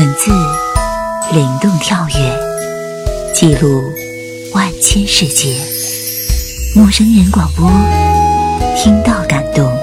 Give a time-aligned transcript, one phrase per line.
[0.00, 0.30] 文字
[1.34, 3.92] 灵动跳跃，记录
[4.54, 5.54] 万千世界。
[6.74, 7.70] 陌生人广播，
[8.74, 9.79] 听到感动。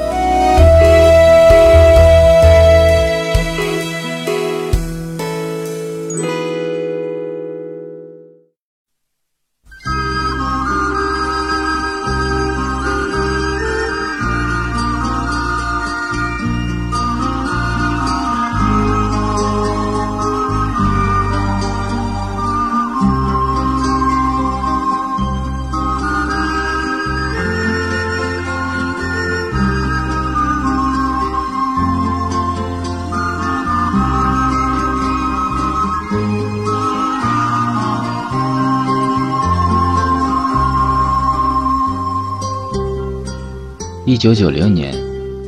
[44.18, 44.96] 一九九零年，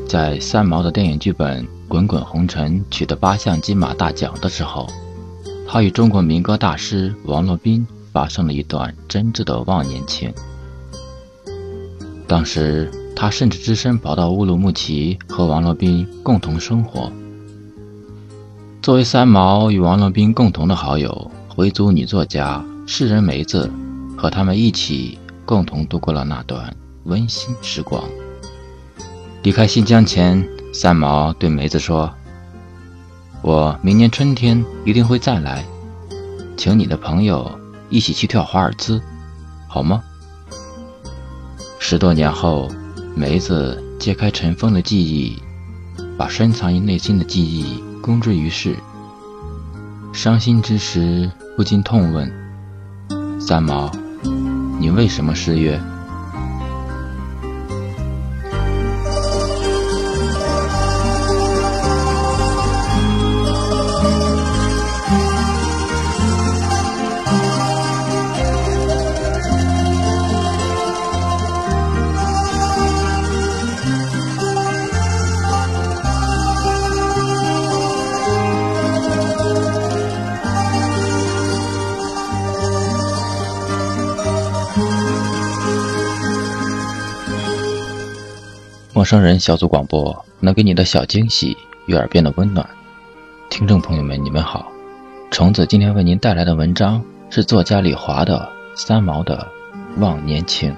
[0.07, 4.87] 在三毛的电影剧本《滚滚红尘》取得八项金马大奖的时候，
[5.67, 10.31] 他与中国民歌大师王洛宾发生了一段真挚的忘年情。
[12.27, 17.11] 当时，他甚至只身跑到乌鲁木齐和王洛宾共同生活。
[18.83, 23.67] 作为三毛与王洛宾共同的好友，回族女作家诗人梅子
[24.15, 26.71] 和他们一起共同度过了那段
[27.05, 28.03] 温馨时光。
[29.41, 32.13] 离开新疆前，三毛对梅子说
[33.41, 35.63] ：“我明年春天一定会再来，
[36.57, 37.49] 请你的朋友
[37.89, 39.01] 一起去跳华尔兹，
[39.65, 40.03] 好吗？”
[41.79, 42.69] 十多年后，
[43.15, 45.41] 梅子揭开尘封的记忆，
[46.17, 48.75] 把深藏于内心的记忆公之于世。
[50.11, 52.29] 伤心之时，不禁痛问
[53.39, 53.89] ：“三毛，
[54.79, 55.81] 你为什么失约？”
[88.99, 91.55] 陌生人小组广播能给你的小惊喜
[91.85, 92.69] 与耳边的温暖，
[93.49, 94.69] 听众朋友们，你们好。
[95.31, 98.39] 虫子今天为您带来的文章是作家李华的
[98.77, 99.47] 《三毛的
[99.99, 100.69] 忘年情》。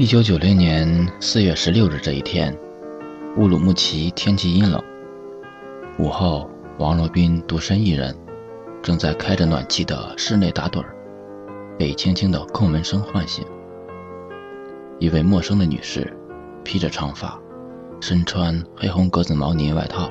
[0.00, 2.58] 一九九零年四月十六日这一天，
[3.36, 4.82] 乌鲁木齐天气阴冷。
[5.98, 8.16] 午后，王洛宾独身一人，
[8.82, 10.96] 正在开着暖气的室内打盹儿，
[11.78, 13.44] 被轻轻的叩门声唤醒。
[14.98, 16.10] 一位陌生的女士，
[16.64, 17.38] 披着长发，
[18.00, 20.10] 身穿黑红格子毛呢外套，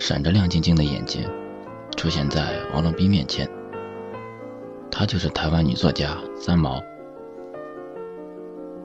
[0.00, 1.22] 闪着亮晶晶的眼睛，
[1.96, 3.48] 出现在王洛宾面前。
[4.90, 6.82] 她就是台湾女作家三毛。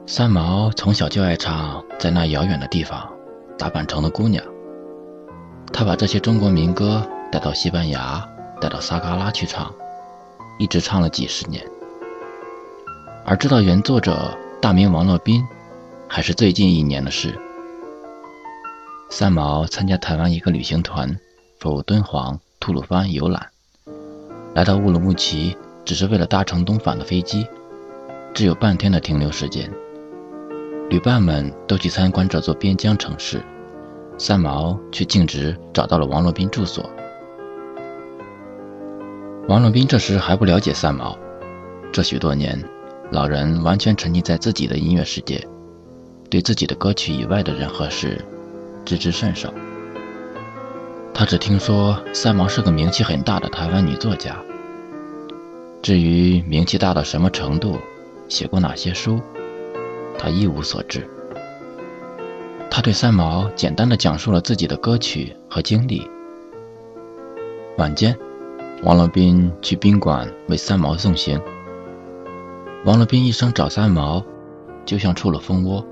[0.08, 3.12] 三毛从小就爱唱在那遥远的地方，
[3.58, 4.42] 大阪城的姑娘。
[5.72, 8.24] 他把这些中国民歌带到西班牙，
[8.60, 9.74] 带到撒哈拉去唱，
[10.60, 11.60] 一直唱了几十年。
[13.24, 14.32] 而知道原作者
[14.62, 15.44] 大名王洛宾，
[16.06, 17.36] 还是最近一年的事。
[19.10, 21.18] 三毛参加台湾一个旅行团，
[21.58, 23.48] 赴敦煌、吐鲁番游览，
[24.54, 27.44] 来到乌鲁木齐，只是为了搭乘东返的飞机。
[28.32, 29.68] 只有半天的停留时间。
[30.88, 33.42] 旅伴们都去参观这座边疆城市，
[34.18, 36.88] 三毛却径直找到了王洛宾住所。
[39.48, 41.18] 王洛宾这时还不了解三毛，
[41.92, 42.62] 这许多年，
[43.10, 45.44] 老人完全沉浸在自己的音乐世界，
[46.30, 48.24] 对自己的歌曲以外的人和事
[48.84, 49.52] 知之甚少。
[51.12, 54.36] 他只听说三毛是个名气很大的台湾女作家，
[55.82, 57.76] 至于名气大到什么程度，
[58.28, 59.20] 写过哪些书。
[60.18, 61.08] 他一无所知。
[62.70, 66.08] 他对三毛简单的讲述了自己的歌曲和经历。
[67.78, 68.16] 晚间，
[68.82, 71.40] 王洛宾去宾馆为三毛送行。
[72.84, 74.22] 王洛宾一声找三毛，
[74.84, 75.84] 就像出了蜂窝。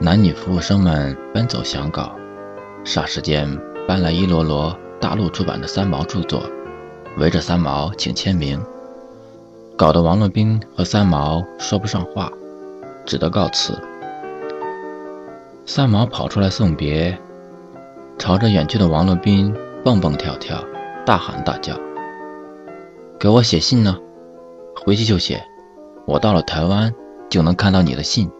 [0.00, 2.14] 男女服务生们奔走相告，
[2.84, 3.48] 霎时间
[3.86, 6.42] 搬来一摞摞大陆出版的三毛著作，
[7.18, 8.60] 围着三毛请签名，
[9.76, 12.32] 搞得王洛宾和三毛说不上话。
[13.06, 13.80] 只得告辞。
[15.64, 17.18] 三毛跑出来送别，
[18.18, 19.54] 朝着远去的王洛宾
[19.84, 20.62] 蹦蹦跳跳，
[21.04, 21.74] 大喊大叫
[23.18, 23.96] ：“给我写信呢！
[24.84, 25.42] 回去就写，
[26.04, 26.92] 我到了台湾
[27.28, 28.30] 就能看到你的信。”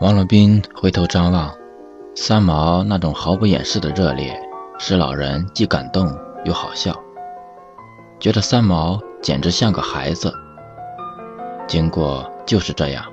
[0.00, 1.52] 王洛宾回头张望，
[2.14, 4.40] 三毛那种毫不掩饰的热烈，
[4.78, 6.94] 使老人既感动又好笑，
[8.20, 10.32] 觉得三毛简直像个孩子。
[11.66, 12.31] 经过。
[12.46, 13.04] 就是这样，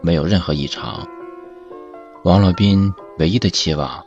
[0.00, 1.06] 没有任何异常。
[2.24, 4.04] 王洛宾唯一的期望，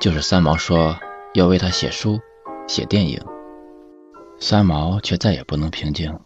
[0.00, 0.96] 就是三毛说
[1.34, 2.18] 要为他写书、
[2.68, 3.20] 写电影。
[4.38, 6.16] 三毛却再也不能平静，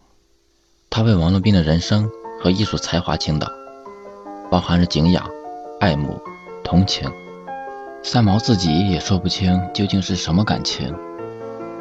[0.89, 2.09] 他为王洛宾的人生
[2.41, 3.47] 和艺术才华倾倒，
[4.51, 5.27] 包含着敬仰、
[5.79, 6.21] 爱慕、
[6.63, 7.09] 同情。
[8.03, 10.93] 三毛自己也说不清究竟是什么感情，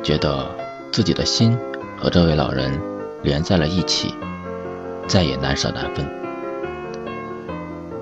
[0.02, 0.48] 觉得
[0.92, 1.58] 自己的心
[1.98, 2.80] 和这位老人
[3.22, 4.14] 连在了一起。
[5.10, 6.08] 再也难舍难分。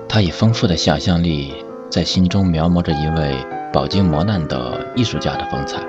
[0.07, 1.55] 他以丰富的想象力，
[1.89, 3.35] 在心中描摹着一位
[3.73, 5.81] 饱经磨难的艺术家的风采。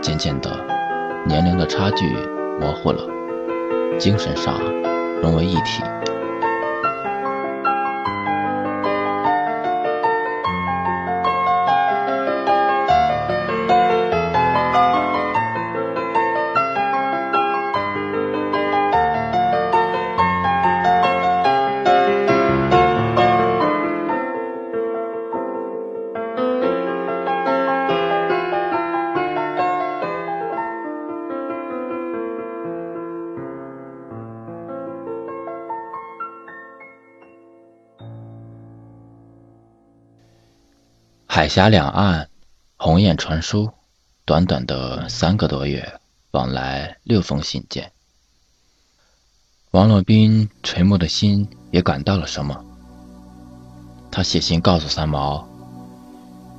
[0.00, 0.50] 渐渐的，
[1.26, 2.06] 年龄的差距
[2.58, 3.02] 模糊了，
[3.98, 4.58] 精神上
[5.20, 5.82] 融为一体。
[41.32, 42.28] 海峡两岸，
[42.76, 43.70] 鸿雁传书，
[44.24, 46.00] 短短的三个多月，
[46.32, 47.92] 往来六封信件。
[49.70, 52.64] 王洛宾沉默的心也感到了什么。
[54.10, 55.48] 他写信告诉三毛，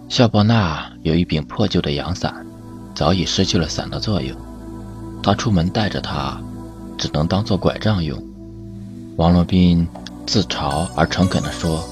[0.07, 2.45] 肖伯纳有一柄破旧的阳伞，
[2.95, 4.39] 早已失去了伞的作用，
[5.21, 6.41] 他出门带着它，
[6.97, 8.17] 只能当做拐杖用。
[9.17, 9.85] 王洛宾
[10.25, 11.85] 自嘲而诚恳地说。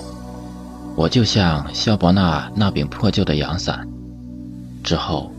[0.96, 3.88] 我就像肖伯纳那柄破旧的阳伞。
[4.84, 5.32] 之后，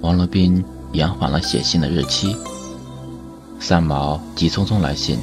[0.00, 2.36] 王洛宾延缓了写信的日期。
[3.58, 5.18] 三毛急匆匆来信，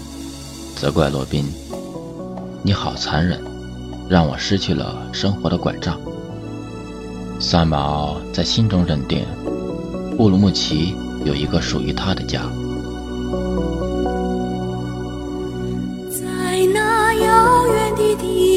[0.75, 1.45] 责怪罗宾
[2.63, 3.39] ：“你好残忍，
[4.09, 5.99] 让我失去了生活的拐杖。”
[7.39, 9.25] 三毛在心中认定，
[10.17, 10.95] 乌鲁木齐
[11.25, 12.41] 有一个属于他的家。
[16.09, 18.52] 在那遥远的地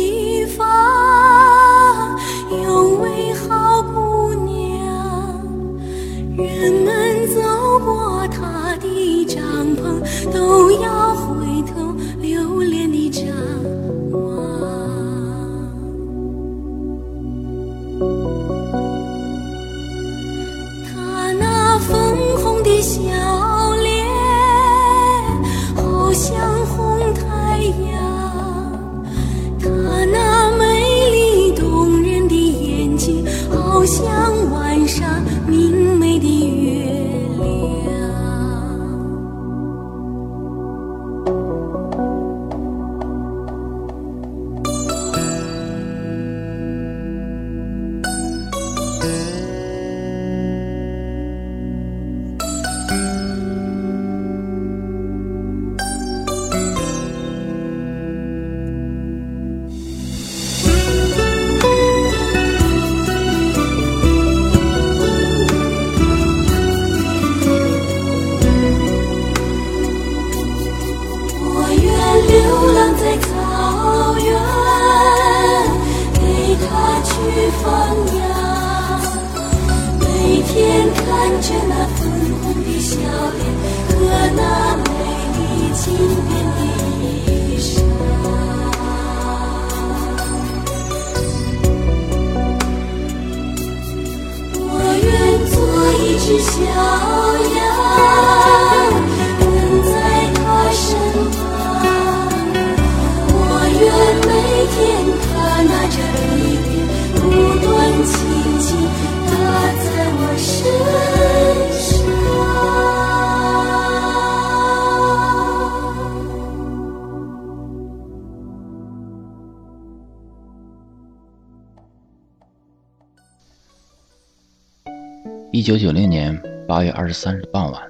[125.56, 127.82] 一九九零年八月二十三日傍晚，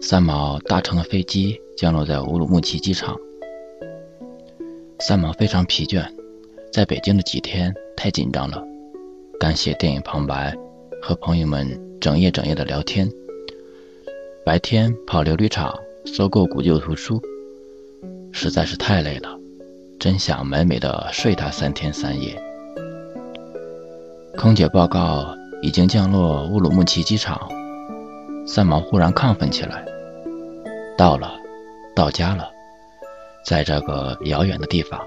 [0.00, 3.18] 三毛搭乘了飞机降落在乌鲁木齐机场。
[5.00, 6.06] 三毛非常疲倦，
[6.72, 8.62] 在北京的几天太紧张了，
[9.40, 10.56] 赶写电影旁白，
[11.02, 11.66] 和朋友们
[12.00, 13.10] 整夜整夜的聊天。
[14.46, 15.76] 白天跑琉璃厂
[16.06, 17.20] 收购古旧图书，
[18.30, 19.36] 实在是太累了，
[19.98, 22.40] 真想美美的睡他三天三夜。
[24.36, 27.48] 空姐报告已经降落乌鲁木齐机场，
[28.44, 29.84] 三毛忽然亢奋起来。
[30.98, 31.32] 到了，
[31.94, 32.50] 到家了，
[33.46, 35.00] 在这个遥远的地方，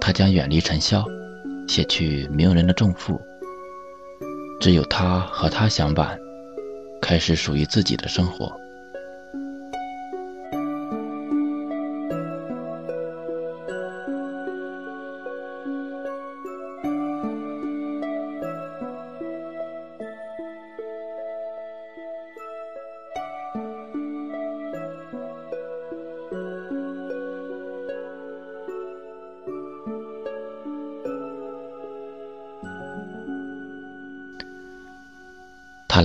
[0.00, 1.04] 他将远离尘嚣，
[1.68, 3.20] 卸去名人的重负，
[4.60, 6.18] 只有他和他相伴，
[7.00, 8.52] 开始属于自己的生活。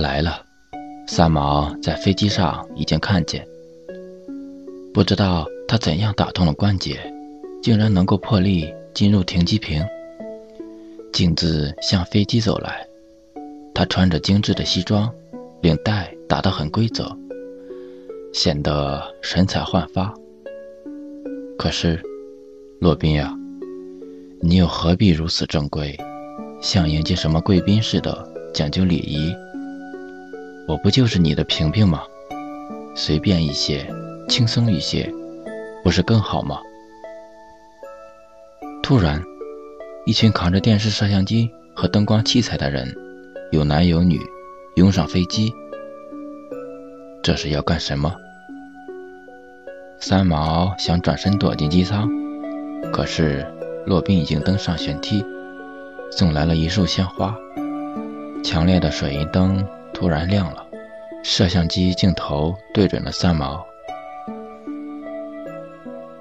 [0.06, 0.40] 来了，
[1.08, 3.44] 三毛在飞机上已经看见。
[4.94, 7.12] 不知道他怎样打通了关节，
[7.60, 9.84] 竟然能够破例进入停机坪，
[11.12, 12.86] 径自向飞机走来。
[13.74, 15.12] 他穿着精致的西装，
[15.60, 17.04] 领带打得很规则，
[18.32, 20.14] 显得神采焕发。
[21.58, 22.00] 可是，
[22.78, 23.34] 洛宾呀，
[24.40, 25.98] 你又何必如此正规，
[26.62, 29.34] 像迎接什么贵宾似的讲究礼仪？
[30.68, 32.02] 我不就是你的萍萍吗？
[32.96, 33.88] 随便一些，
[34.28, 35.08] 轻松一些，
[35.84, 36.58] 不是更好吗？
[38.82, 39.22] 突然，
[40.06, 42.92] 一群扛着电视摄像机和灯光器材的人，
[43.52, 44.20] 有男有女，
[44.74, 45.52] 拥上飞机。
[47.22, 48.12] 这是要干什么？
[50.00, 52.08] 三毛想转身躲进机舱，
[52.92, 53.46] 可是
[53.86, 55.24] 洛宾已经登上舷梯，
[56.10, 57.36] 送来了一束鲜花。
[58.42, 59.64] 强烈的水银灯。
[59.96, 60.62] 突然亮了，
[61.22, 63.64] 摄像机镜头对准了三毛。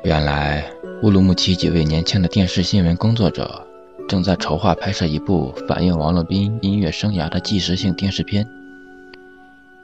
[0.02, 0.64] 原来
[1.04, 3.68] 乌鲁木齐几位年轻的电视新闻工作者
[4.08, 8.48] 正在筹划拍摄一部反映王洛宾音乐生涯的纪实性电视片。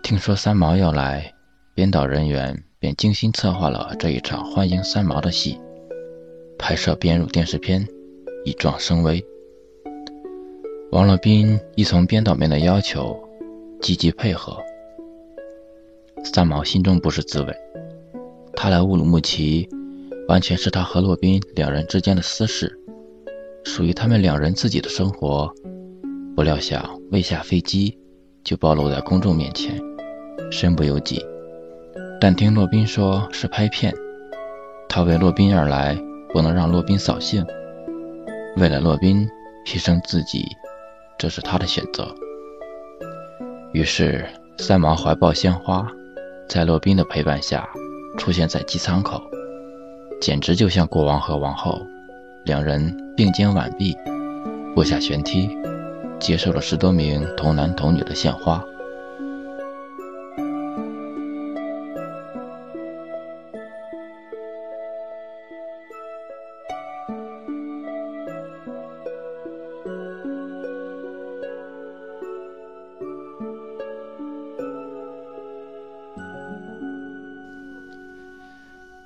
[0.01, 1.33] 听说三毛要来，
[1.75, 5.60] 编导人员便精心策划了这一场欢迎三毛的戏，
[6.57, 7.86] 拍摄编入电视片，
[8.45, 9.21] 以壮声威。
[10.93, 13.21] 王洛宾依从编导们的要求。
[13.81, 14.55] 积极配合，
[16.23, 17.53] 三毛心中不是滋味。
[18.53, 19.67] 他来乌鲁木齐，
[20.27, 22.79] 完全是他和洛宾两人之间的私事，
[23.65, 25.51] 属于他们两人自己的生活。
[26.35, 27.97] 不料想未下飞机，
[28.43, 29.81] 就暴露在公众面前，
[30.51, 31.19] 身不由己。
[32.19, 33.91] 但听洛宾说是拍片，
[34.88, 35.97] 他为洛宾而来，
[36.31, 37.43] 不能让洛宾扫兴。
[38.57, 39.27] 为了洛宾
[39.65, 40.45] 牺牲自己，
[41.17, 42.13] 这是他的选择。
[43.74, 44.25] 于是，
[44.58, 45.88] 三毛怀抱鲜花，
[46.50, 47.70] 在洛宾的陪伴下，
[48.18, 49.22] 出现在机舱口，
[50.20, 51.80] 简直就像国王和王后。
[52.44, 53.96] 两人并肩挽臂，
[54.75, 55.50] 步下舷梯，
[56.20, 58.62] 接受了十多名童男童女的献花。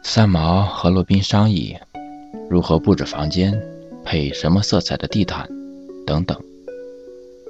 [0.07, 1.75] 三毛和洛宾商议
[2.47, 3.59] 如何布置房间，
[4.03, 5.49] 配什么色彩的地毯，
[6.05, 6.39] 等等。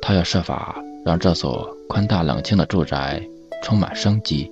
[0.01, 3.21] 他要设法让这所宽大冷清的住宅
[3.61, 4.49] 充满生机，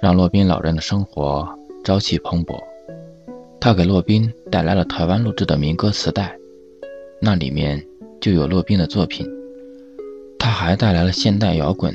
[0.00, 1.48] 让洛宾老人的生活
[1.84, 2.56] 朝气蓬勃。
[3.60, 6.38] 他给洛宾带来了台湾录制的民歌磁带，
[7.20, 7.84] 那里面
[8.20, 9.28] 就有洛宾的作品。
[10.38, 11.92] 他还带来了现代摇滚，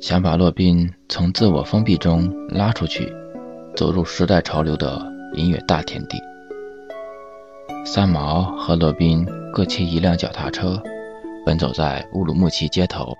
[0.00, 3.12] 想把洛宾从自我封闭中拉出去，
[3.74, 5.00] 走入时代潮流的
[5.34, 6.22] 音乐大天地。
[7.84, 10.80] 三毛和洛宾各骑一辆脚踏车，
[11.44, 13.16] 奔走在乌鲁木齐街头，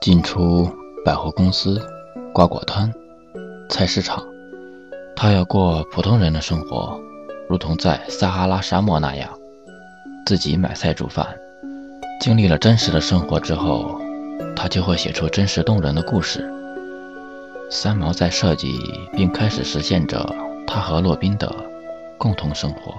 [0.00, 0.68] 进出
[1.04, 1.80] 百货公司、
[2.32, 2.92] 瓜果摊、
[3.68, 4.24] 菜市场。
[5.16, 6.98] 他要过普通人的生活，
[7.48, 9.28] 如同在撒哈拉沙漠那样，
[10.24, 11.26] 自己买菜煮饭。
[12.20, 14.00] 经历了真实的生活之后，
[14.54, 16.48] 他就会写出真实动人的故事。
[17.72, 18.80] 三毛在设计
[19.12, 20.18] 并开始实现着
[20.66, 21.48] 他和洛宾的
[22.18, 22.92] 共同生活。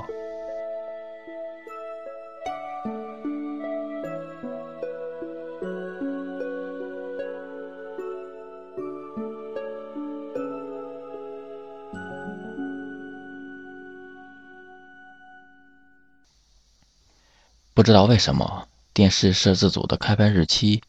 [17.73, 20.81] 不知道为什么，电视摄制组的开拍日期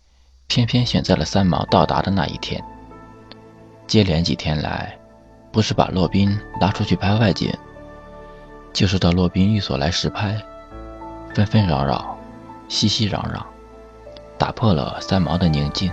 [0.47, 2.63] 偏偏选在了三毛到达的那一天。
[3.93, 4.99] 接连几天来，
[5.53, 7.53] 不是把洛宾拉出去拍外景，
[8.73, 10.35] 就是到洛宾寓所来实拍，
[11.35, 12.17] 纷纷扰扰，
[12.69, 13.43] 熙熙攘攘，
[14.39, 15.93] 打破了三毛的宁静。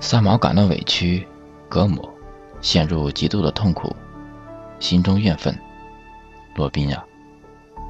[0.00, 1.26] 三毛感到委屈、
[1.68, 2.08] 隔膜，
[2.60, 3.92] 陷入极度的痛苦，
[4.78, 5.52] 心中怨愤。
[6.54, 7.04] 洛宾呀！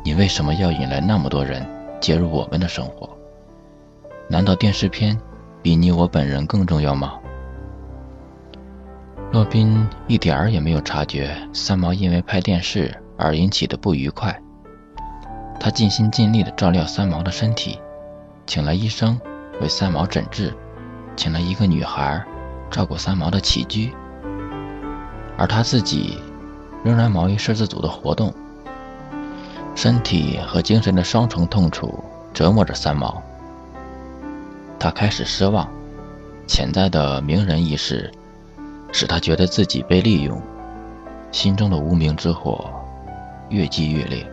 [0.02, 1.62] 你为什么要引来那么多人
[2.00, 3.14] 介入我们的生活？
[4.28, 5.20] 难道电视片
[5.61, 7.18] 比你我本人更重要吗？
[9.32, 14.38] 洛宾一点儿也没有察觉三毛因为拍电视而引起的不愉快。
[15.58, 17.78] 他尽心尽力地照料三毛的身体，
[18.46, 19.18] 请了医生
[19.62, 20.52] 为三毛诊治，
[21.16, 22.22] 请了一个女孩
[22.70, 23.90] 照顾三毛的起居，
[25.38, 26.18] 而他自己
[26.84, 28.34] 仍然忙于摄制组的活动。
[29.74, 32.04] 身体和精神的双重痛楚
[32.35, 33.22] 折磨着三毛，
[34.78, 35.66] 他开始失望，
[36.46, 38.12] 潜在的名人意识
[38.92, 40.40] 使他觉得自己被利用，
[41.33, 42.70] 心中的无名之火
[43.48, 44.24] 越积越烈，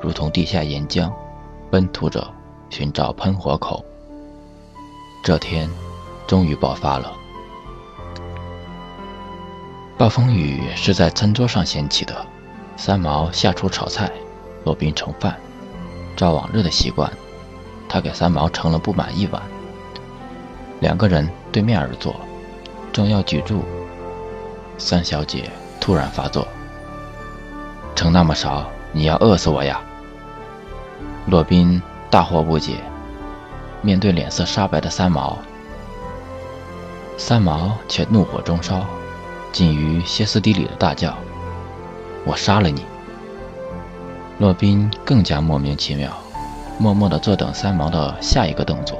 [0.00, 1.10] 如同地下岩浆，
[1.70, 2.24] 奔突着
[2.70, 3.84] 寻找喷火口。
[5.24, 5.68] 这天，
[6.26, 7.12] 终于爆发了。
[9.96, 12.14] 暴风雨是在餐桌上掀起的，
[12.76, 14.12] 三毛下厨炒菜。
[14.64, 15.34] 罗宾盛饭，
[16.14, 17.10] 照往日的习惯，
[17.88, 19.40] 他给三毛盛了不满一碗。
[20.80, 22.14] 两个人对面而坐，
[22.92, 23.60] 正要举箸，
[24.76, 26.46] 三小姐突然发作
[27.94, 29.80] ：“盛那么少，你要饿死我呀！”
[31.26, 32.76] 洛宾大惑不解，
[33.82, 35.38] 面对脸色煞白的三毛，
[37.16, 38.84] 三毛却怒火中烧，
[39.52, 41.14] 近于歇斯底里的大叫
[42.24, 42.84] ：“我杀了你！”
[44.38, 46.12] 洛宾更加莫名其妙，
[46.78, 48.98] 默默地坐等三毛的下一个动作。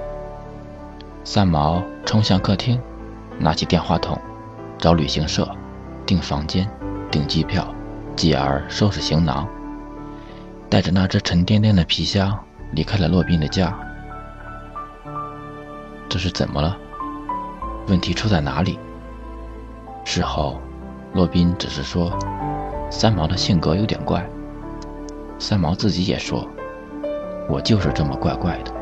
[1.24, 2.80] 三毛冲向客厅，
[3.38, 4.18] 拿起电话筒，
[4.78, 5.48] 找旅行社
[6.04, 6.68] 订房间、
[7.10, 7.66] 订机票，
[8.16, 9.48] 继而收拾行囊，
[10.68, 12.38] 带着那只沉甸甸的皮箱
[12.72, 13.72] 离开了洛宾的家。
[16.08, 16.76] 这是怎么了？
[17.86, 18.78] 问题出在哪里？
[20.04, 20.58] 事后，
[21.12, 22.10] 洛宾只是说，
[22.90, 24.26] 三毛的性格有点怪。
[25.38, 26.48] 三毛自己也说
[27.48, 28.74] ：“我就是这么怪怪的。”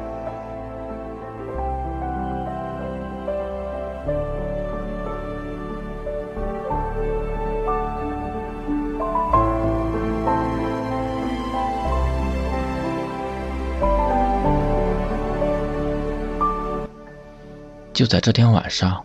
[17.96, 19.02] 就在这天晚上，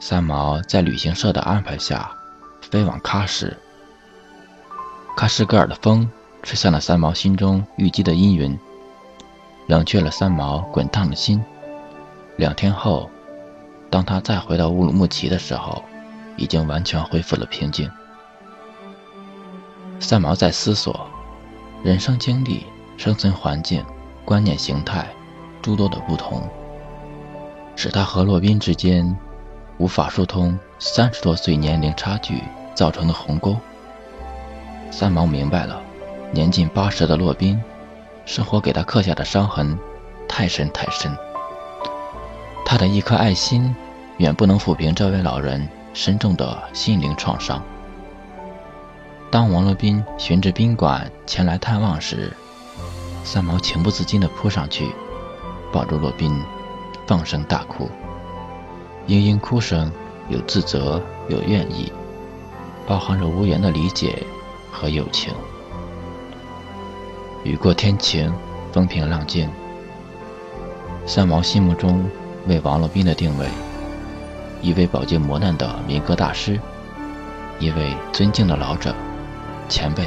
[0.00, 2.10] 三毛在旅行社的安排下，
[2.62, 3.54] 飞往喀什。
[5.14, 6.10] 喀什噶尔的风。
[6.42, 8.58] 吹散了三毛心中郁积的阴云，
[9.66, 11.44] 冷却了三毛滚烫的心。
[12.36, 13.10] 两天后，
[13.90, 15.84] 当他再回到乌鲁木齐的时候，
[16.38, 17.90] 已经完全恢复了平静。
[19.98, 21.06] 三毛在思索，
[21.84, 22.64] 人生经历、
[22.96, 23.84] 生存环境、
[24.24, 25.06] 观念形态
[25.60, 26.48] 诸多的不同，
[27.82, 29.16] 使他和洛宾之间
[29.78, 32.42] 无法疏通三十多岁年龄差距
[32.74, 33.56] 造成的鸿沟。
[34.90, 35.80] 三毛明白了。
[36.30, 37.58] 年近八十的洛宾，
[38.26, 39.78] 生活给他刻下的伤痕
[40.28, 41.10] 太深太深。
[42.66, 43.74] 他的一颗爱心，
[44.18, 47.62] 远不能抚平这位老人深重的心灵创伤。
[49.30, 52.30] 当王洛宾寻至宾馆前来探望时，
[53.24, 54.94] 三毛情不自禁地扑上去，
[55.72, 56.44] 抱住洛宾，
[57.10, 57.90] 放声大哭。
[59.08, 59.90] 嘤嘤哭声
[60.28, 61.92] 有自责，有怨意，
[62.86, 64.24] 包含着无言的理解
[64.70, 65.34] 和友情。
[67.42, 68.32] 雨过天晴，
[68.70, 69.50] 风平浪静。
[71.04, 72.08] 三毛心目中
[72.46, 73.48] 为王洛宾的定位：
[74.62, 76.60] 一位饱经磨难的民歌大师，
[77.58, 78.94] 一位尊敬的老者、
[79.68, 80.04] 前辈。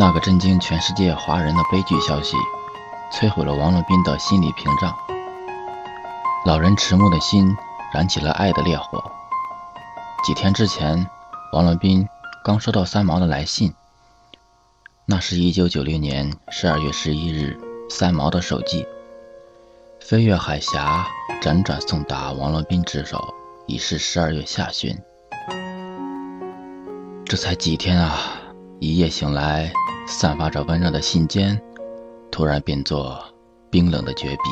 [0.00, 2.34] 那个震惊全世界华人的悲剧消息，
[3.12, 4.96] 摧毁了王洛宾的心理屏障。
[6.46, 7.54] 老人迟暮的心
[7.92, 9.12] 燃起了爱的烈火。
[10.24, 11.06] 几天之前，
[11.52, 12.08] 王洛宾
[12.42, 13.74] 刚收到三毛的来信。
[15.04, 17.60] 那是一九九六年十二月十一日，
[17.90, 18.86] 三毛的手记。
[20.00, 21.06] 飞越海峡，
[21.42, 23.34] 辗转送达王洛宾之手，
[23.66, 24.98] 已是十二月下旬。
[27.26, 28.16] 这才几天啊！
[28.82, 29.70] 一夜醒来，
[30.10, 31.56] 散发着温热的信笺，
[32.32, 33.24] 突然变作
[33.70, 34.42] 冰冷的绝笔，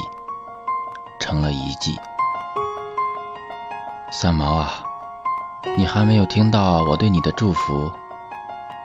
[1.18, 1.98] 成了遗迹。
[4.12, 4.84] 三毛啊，
[5.76, 7.90] 你还没有听到我对你的祝福，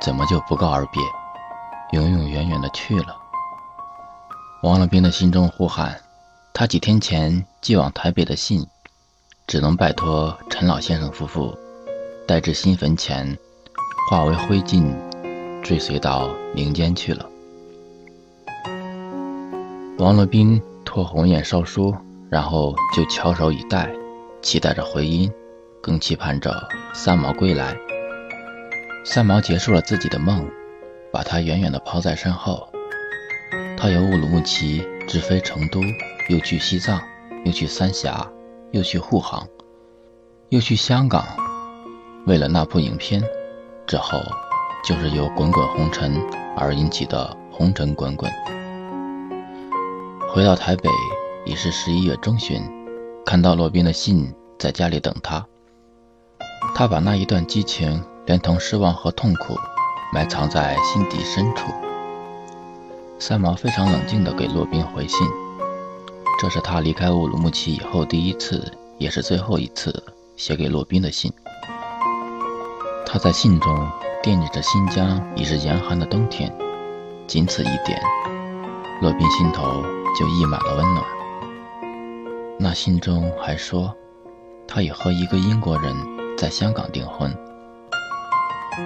[0.02, 1.02] 怎么就不告而别，
[1.92, 3.16] 永永远远的去了？
[4.64, 6.02] 王乐斌的心中呼喊，
[6.54, 8.66] 他几天前寄往台北的信，
[9.46, 11.56] 只能拜托陈老先生夫妇
[12.28, 13.38] 带至新坟前，
[14.10, 14.92] 化为灰烬。
[15.64, 17.26] 追随到民间去了。
[19.98, 21.96] 王洛宾托鸿雁捎书，
[22.30, 23.90] 然后就翘首以待，
[24.42, 25.32] 期待着回音，
[25.82, 27.76] 更期盼着三毛归来。
[29.06, 30.46] 三毛结束了自己的梦，
[31.12, 32.68] 把他远远地抛在身后。
[33.78, 35.80] 他由乌鲁木齐直飞成都，
[36.30, 37.02] 又去西藏，
[37.46, 38.30] 又去三峡，
[38.72, 39.48] 又去沪杭，
[40.50, 41.26] 又去香港。
[42.26, 43.24] 为了那部影片，
[43.88, 44.20] 之后。
[44.84, 46.22] 就是由滚滚红尘
[46.58, 48.30] 而引起的红尘滚滚。
[50.30, 50.90] 回到台北
[51.46, 52.62] 已是十一月中旬，
[53.26, 55.46] 看到洛宾的信在家里等他。
[56.76, 59.56] 他把那一段激情连同失望和痛苦
[60.12, 61.72] 埋藏在心底深处。
[63.20, 65.26] 三毛非常冷静地给洛宾回信，
[66.42, 70.04] 这是他离开乌鲁木齐以后第一次，也是最后一次
[70.36, 71.32] 写给洛宾的信。
[73.06, 73.88] 他在信中。
[74.24, 76.50] 惦记着新疆已是严寒的冬天，
[77.28, 78.02] 仅此一点，
[79.02, 79.84] 洛宾心头
[80.18, 81.06] 就溢满了温暖。
[82.58, 83.94] 那信中还说，
[84.66, 85.94] 他已和一个英国人
[86.38, 87.36] 在香港订婚。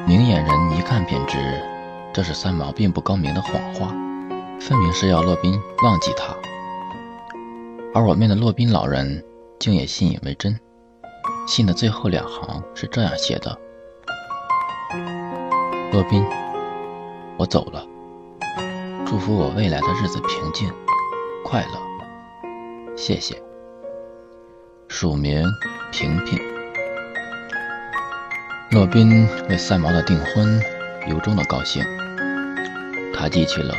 [0.08, 1.38] 明眼人一看便知，
[2.12, 3.90] 这是三毛并不高明的谎话，
[4.60, 6.34] 分明是要洛宾忘记他。
[7.94, 9.24] 而我面的洛宾老人
[9.60, 10.60] 竟也信以为真。
[11.48, 13.56] 信的最后两行是这样写的。
[15.98, 16.24] 洛宾，
[17.38, 17.84] 我走了，
[19.04, 20.72] 祝福我未来的日子平静、
[21.44, 22.96] 快乐。
[22.96, 23.42] 谢谢。
[24.88, 25.44] 署名：
[25.92, 26.40] 平平。
[28.70, 30.62] 洛宾为三毛的订婚
[31.10, 31.84] 由衷的高兴，
[33.12, 33.74] 他寄去了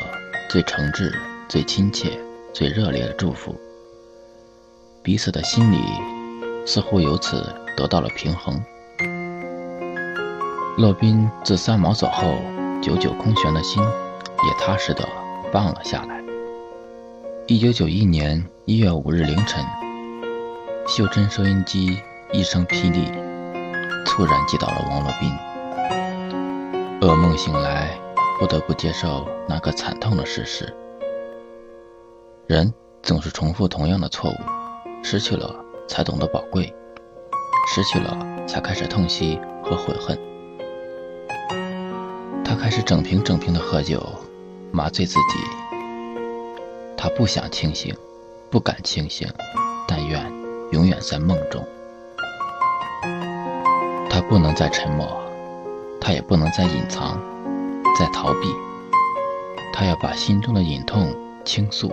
[0.51, 1.13] 最诚挚、
[1.49, 2.19] 最亲切、
[2.53, 3.55] 最热烈的祝福，
[5.05, 5.79] 彼此的心里
[6.67, 8.61] 似乎由此得到了平衡。
[10.79, 12.37] 洛宾自三毛走后，
[12.81, 15.05] 久久空悬的心也踏实的
[15.53, 16.23] 放了下来。
[17.49, 19.61] 一九九一年一月五日凌晨，
[20.87, 23.11] 袖珍收音机一声霹雳，
[24.07, 25.33] 猝然击倒了王洛宾。
[27.01, 27.99] 噩梦醒来，
[28.39, 30.73] 不得不接受那个惨痛的事实：
[32.47, 34.35] 人总是重复同样的错误，
[35.03, 35.53] 失去了
[35.89, 36.73] 才懂得宝贵，
[37.67, 40.17] 失去了才开始痛惜和悔恨。
[42.61, 44.05] 开始整瓶整瓶的喝酒，
[44.73, 45.39] 麻醉自己。
[46.97, 47.97] 他不想清醒，
[48.51, 49.29] 不敢清醒，
[49.87, 50.21] 但愿
[50.73, 51.65] 永远在梦中。
[54.11, 55.09] 他不能再沉默，
[56.01, 57.19] 他也不能再隐藏，
[57.99, 58.49] 再逃避。
[59.73, 61.93] 他要把心中的隐痛倾诉。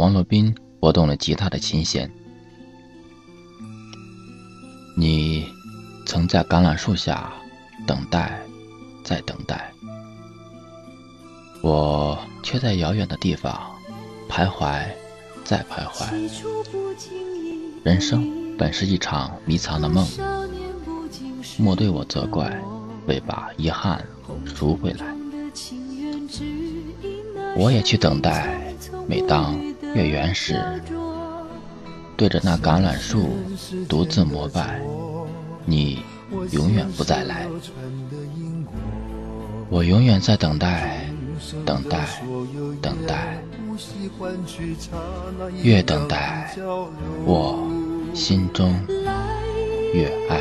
[0.00, 2.10] 王洛宾拨动了吉他的琴弦。
[4.96, 5.46] 你
[6.06, 7.30] 曾在橄榄树下
[7.86, 8.40] 等待，
[9.04, 9.70] 再等待，
[11.60, 13.60] 我却在遥远的地方
[14.26, 14.82] 徘徊，
[15.44, 16.10] 再徘徊。
[17.84, 20.08] 人生本是一场迷藏的梦，
[21.58, 22.58] 莫对我责怪，
[23.06, 24.02] 未把遗憾
[24.46, 25.14] 赎回来。
[27.54, 28.74] 我也去等待，
[29.06, 29.60] 每当。
[29.94, 30.56] 月圆时，
[32.16, 33.30] 对着那橄榄树
[33.88, 34.80] 独自膜拜，
[35.64, 36.02] 你
[36.52, 37.46] 永远不再来，
[39.68, 41.04] 我永远在等待，
[41.64, 42.06] 等待，
[42.80, 43.42] 等待，
[45.62, 46.54] 越等待，
[47.24, 47.68] 我
[48.14, 48.74] 心中
[49.92, 50.40] 越爱。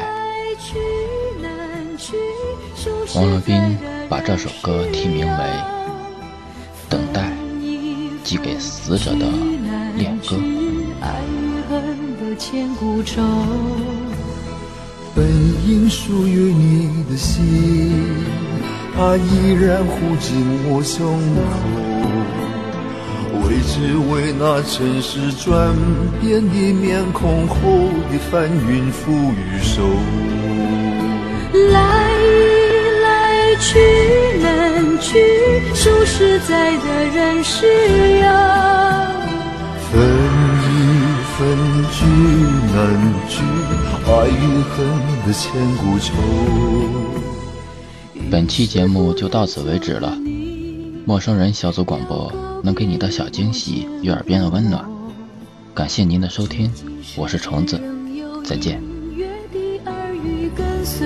[3.16, 5.26] 王洛宾把这首歌题名为
[8.30, 9.26] 《》。寄给死者的
[9.98, 10.36] 恋歌。
[15.16, 15.26] 本
[15.68, 17.42] 应属于你的心，
[18.96, 20.30] 它依然护紧
[20.70, 21.50] 我胸口。
[23.48, 25.76] 为只为那尘世转
[26.22, 27.56] 变的面孔后
[28.12, 29.82] 的翻云覆雨手。
[31.72, 31.82] 来
[33.02, 33.70] 来去
[34.80, 35.20] 难去。
[35.76, 39.12] 数十载的，人世呀，
[39.92, 40.02] 分
[40.64, 40.66] 易
[41.36, 41.38] 分
[41.92, 42.06] 聚
[42.74, 42.78] 难
[43.28, 43.42] 聚，
[44.08, 44.78] 爱与恨
[45.26, 46.14] 的千古愁。
[48.32, 50.18] 本期节目就到此为止了。
[51.06, 52.32] 陌生人小组广播
[52.64, 54.86] 能给你的小惊喜与耳边的温暖，
[55.74, 56.72] 感谢您的收听，
[57.18, 57.82] 我是虫子，
[58.46, 58.82] 再见。
[60.96, 61.06] 去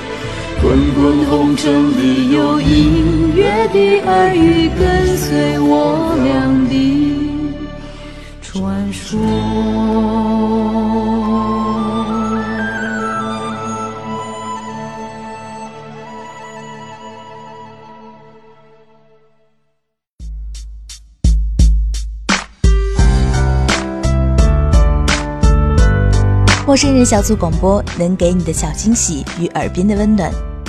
[0.61, 6.73] 滚滚红尘里有音乐的耳语跟随我俩的
[8.41, 9.19] 传说。
[26.67, 30.50] 陌生人小组广播能给你的小惊喜与耳边的温暖。